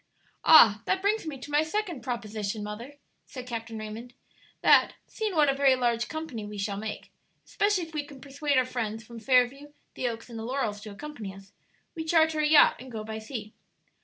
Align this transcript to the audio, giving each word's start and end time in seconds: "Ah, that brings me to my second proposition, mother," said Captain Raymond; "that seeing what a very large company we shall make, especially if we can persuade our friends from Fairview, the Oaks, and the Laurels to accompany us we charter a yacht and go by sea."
"Ah, 0.43 0.81
that 0.85 0.99
brings 1.03 1.27
me 1.27 1.37
to 1.39 1.51
my 1.51 1.61
second 1.61 2.01
proposition, 2.01 2.63
mother," 2.63 2.95
said 3.27 3.45
Captain 3.45 3.77
Raymond; 3.77 4.15
"that 4.61 4.95
seeing 5.05 5.35
what 5.35 5.47
a 5.47 5.53
very 5.53 5.75
large 5.75 6.07
company 6.07 6.43
we 6.43 6.57
shall 6.57 6.75
make, 6.77 7.11
especially 7.45 7.83
if 7.83 7.93
we 7.93 8.03
can 8.03 8.19
persuade 8.19 8.57
our 8.57 8.65
friends 8.65 9.03
from 9.05 9.19
Fairview, 9.19 9.73
the 9.93 10.07
Oaks, 10.07 10.27
and 10.27 10.39
the 10.39 10.43
Laurels 10.43 10.81
to 10.81 10.89
accompany 10.91 11.35
us 11.35 11.53
we 11.93 12.03
charter 12.03 12.39
a 12.39 12.47
yacht 12.47 12.77
and 12.79 12.91
go 12.91 13.03
by 13.03 13.19
sea." 13.19 13.53